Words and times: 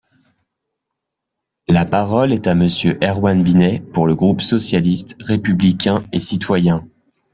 La 1.67 1.85
parole 1.85 2.33
est 2.33 2.47
à 2.47 2.55
Monsieur 2.55 2.97
Erwann 3.03 3.43
Binet, 3.43 3.81
pour 3.93 4.07
le 4.07 4.15
groupe 4.15 4.41
socialiste, 4.41 5.15
républicain 5.21 6.01
et 6.11 6.19
citoyen. 6.19 6.87